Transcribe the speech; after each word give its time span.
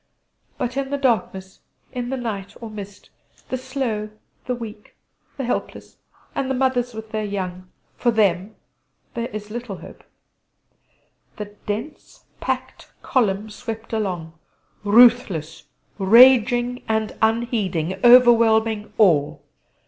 But 0.57 0.77
in 0.77 0.89
the 0.89 0.97
darkness 0.97 1.59
in 1.93 2.09
the 2.09 2.17
night 2.17 2.55
or 2.59 2.71
mist 2.71 3.11
the 3.49 3.55
slow, 3.55 4.09
the 4.47 4.55
weak, 4.55 4.95
the 5.37 5.43
helpless, 5.43 5.97
and 6.33 6.49
the 6.49 6.55
mothers 6.55 6.95
with 6.95 7.11
their 7.11 7.23
young 7.23 7.69
for 7.97 8.09
them 8.09 8.55
is 9.15 9.51
little 9.51 9.75
hope. 9.75 10.03
The 11.37 11.53
dense 11.67 12.23
packed 12.39 12.89
column 13.03 13.51
swept 13.51 13.93
along, 13.93 14.33
ruthless, 14.83 15.65
raging, 15.99 16.81
and 16.87 17.15
unheeding, 17.21 17.99
overwhelming 18.03 18.91
all.... 18.97 19.43